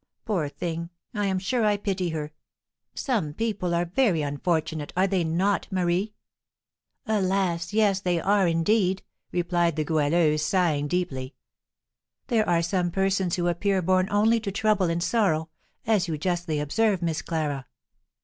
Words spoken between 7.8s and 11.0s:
they are, indeed!" replied the Goualeuse, sighing